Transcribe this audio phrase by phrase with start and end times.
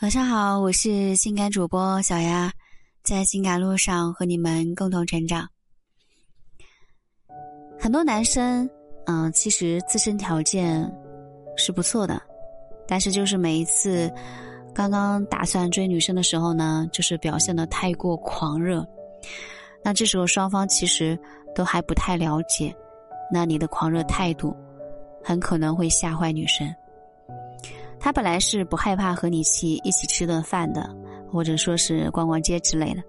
[0.00, 2.50] 晚上好，我是性感主播小丫，
[3.02, 5.46] 在性感路上和你们共同成长。
[7.78, 8.66] 很多男生，
[9.04, 10.90] 嗯，其实自身条件
[11.54, 12.18] 是不错的，
[12.88, 14.10] 但是就是每一次
[14.74, 18.82] 刚刚打算追女生的时候呢，就是表现的太过狂热。
[19.84, 21.18] 那这时候双方其实
[21.54, 22.74] 都还不太了解，
[23.30, 24.56] 那你的狂热态度
[25.22, 26.74] 很可能会吓坏女生。
[28.00, 30.88] 他本来是不害怕和你去一起吃顿饭的，
[31.30, 33.02] 或者说是逛逛街之类的，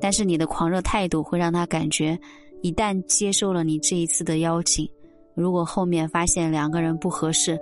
[0.00, 2.16] 但是你的狂热态度会让他感觉，
[2.62, 4.88] 一旦接受了你这一次的邀请，
[5.34, 7.58] 如果后面发现两个人不合适，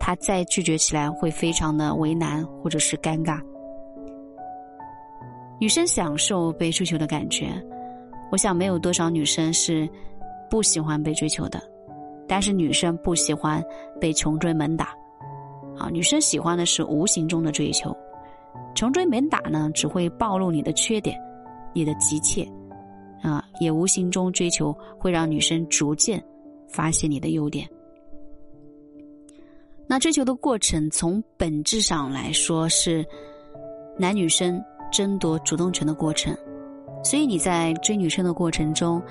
[0.00, 3.38] 他再拒绝起来会非常的为难或者是尴尬。
[5.60, 7.52] 女生享受被追求的感觉，
[8.32, 9.88] 我想没有多少女生是
[10.50, 11.62] 不喜欢被追求的，
[12.26, 13.62] 但是女生不喜欢
[14.00, 14.88] 被穷追猛打。
[15.82, 17.92] 啊，女生喜欢的是无形中的追求，
[18.72, 21.20] 穷追猛打呢，只会暴露你的缺点，
[21.74, 22.48] 你的急切，
[23.20, 26.22] 啊，也无形中追求会让女生逐渐
[26.68, 27.68] 发现你的优点。
[29.88, 33.04] 那追求的过程从本质上来说是
[33.98, 36.32] 男女生争夺主动权的过程，
[37.02, 39.02] 所以你在追女生的过程中，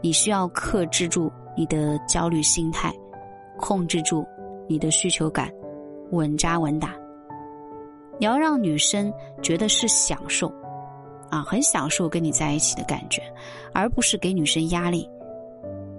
[0.00, 2.90] 你需要克制住你的焦虑心态，
[3.58, 4.26] 控制住
[4.66, 5.52] 你的需求感。
[6.10, 6.94] 稳扎稳打，
[8.18, 10.52] 你要让女生觉得是享受，
[11.30, 13.22] 啊，很享受跟你在一起的感觉，
[13.72, 15.08] 而不是给女生压力。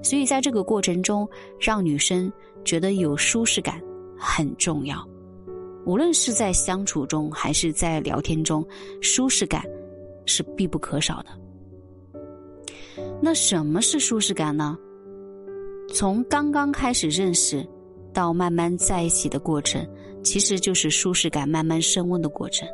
[0.02, 1.28] 所以在这个过程中，
[1.60, 2.32] 让女生
[2.64, 3.82] 觉得有舒适感
[4.18, 5.06] 很重要。
[5.86, 8.66] 无论是在相处中还是在聊天中，
[9.02, 9.64] 舒适感
[10.26, 11.30] 是必不可少的。
[13.22, 14.78] 那什么是舒适感呢？
[15.94, 17.68] 从刚刚开始认识。
[18.16, 19.86] 到慢慢在一起的过程，
[20.24, 22.68] 其实就是舒适感慢慢升温的过程。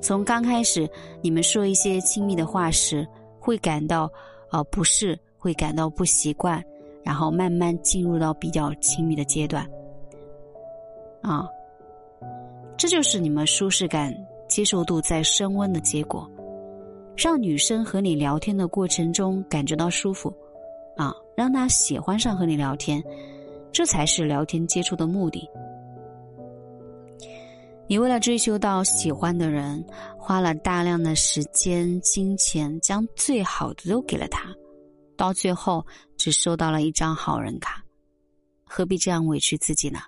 [0.00, 0.88] 从刚开始
[1.20, 3.04] 你们说一些亲密的话时，
[3.40, 4.08] 会感到
[4.52, 6.62] 呃不适，会感到不习惯，
[7.02, 9.68] 然后慢慢进入到比较亲密的阶段。
[11.22, 11.48] 啊，
[12.76, 14.14] 这就是你们舒适感、
[14.48, 16.30] 接受度在升温的结果，
[17.16, 20.32] 让女生和你聊天的过程中感觉到舒服，
[20.96, 23.02] 啊，让她喜欢上和你聊天。
[23.76, 25.46] 这才是聊天接触的目的。
[27.86, 29.86] 你为了追求到喜欢的人，
[30.18, 34.48] 花了大量的时间、金钱，将最好的都给了他，
[35.14, 35.84] 到最后
[36.16, 37.84] 只收到了一张好人卡，
[38.64, 39.98] 何必这样委屈自己呢？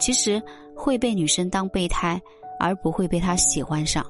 [0.00, 0.42] 其实
[0.74, 2.20] 会被女生当备胎，
[2.58, 4.04] 而不会被她喜欢上，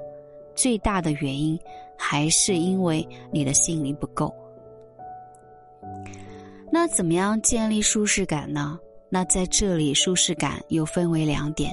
[0.56, 1.60] 最大的原因
[1.98, 4.34] 还是因为你的吸引力不够。
[6.72, 8.78] 那怎么样建立舒适感呢？
[9.08, 11.72] 那在这里，舒适感又分为两点。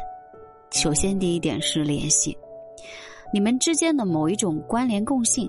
[0.71, 2.35] 首先，第一点是联系，
[3.31, 5.47] 你们之间的某一种关联共性，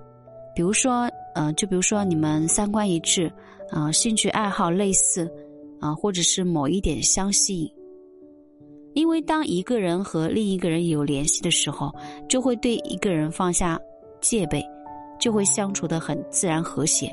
[0.54, 3.32] 比如说，呃，就比如说你们三观一致，
[3.70, 5.28] 啊，兴趣爱好类似，
[5.81, 7.72] 啊，或者是某一点相吸引。
[8.94, 11.91] 因为当一个人和另一个人有联系的时候，
[12.28, 13.81] 就会对一个人放下
[14.20, 14.62] 戒备，
[15.19, 17.10] 就会相处的很自然和谐，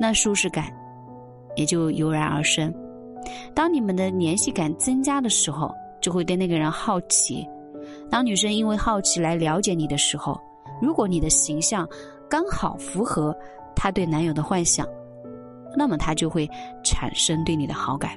[0.00, 0.72] 那舒适感。
[1.56, 2.72] 也就油然而生。
[3.54, 7.46] 当你们的联系感增加的时候，就会对那个人好奇。
[8.10, 10.38] 当女生因为好奇来了解你的时候，
[10.80, 11.88] 如果你的形象
[12.28, 13.34] 刚好符合
[13.74, 14.86] 她对男友的幻想，
[15.76, 16.48] 那么她就会
[16.82, 18.12] 产生对你的好感。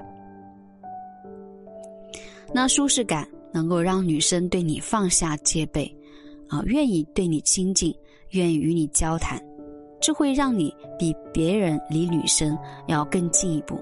[2.52, 5.84] 那舒适感能够让女生对你放下戒备，
[6.48, 7.94] 啊，愿意对你亲近，
[8.30, 9.42] 愿意与你交谈。
[10.08, 13.78] 这会让你比别人离女生要更进一步。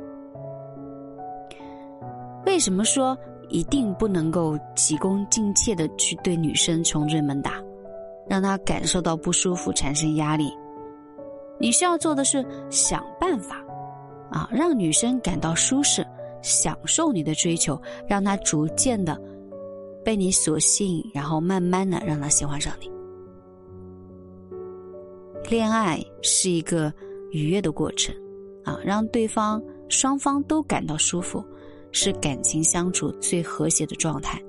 [2.44, 3.16] 为什么说
[3.48, 7.62] 一定不能够急功近切的去对女生穷追猛打，
[8.28, 10.52] 让她感受到不舒服、产生压力？
[11.60, 13.64] 你需要做的是想办法，
[14.28, 16.04] 啊，让女生感到舒适，
[16.42, 19.16] 享受你的追求，让她逐渐的
[20.04, 22.90] 被你所吸引，然后慢慢的让她喜欢上你。
[25.48, 26.92] 恋爱是一个
[27.30, 28.14] 愉悦的过程，
[28.64, 31.44] 啊，让对方双方都感到舒服，
[31.92, 34.42] 是感情相处最和谐的状态。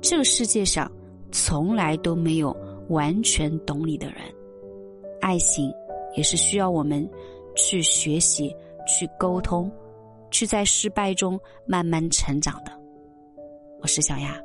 [0.00, 0.90] 这个世界上
[1.30, 2.54] 从来都没有
[2.88, 4.16] 完全懂你的人，
[5.20, 5.72] 爱情
[6.16, 7.08] 也是需要我们
[7.54, 8.54] 去学习、
[8.86, 9.70] 去沟通、
[10.30, 12.72] 去在失败中慢慢成长的。
[13.80, 14.38] 我是小雅。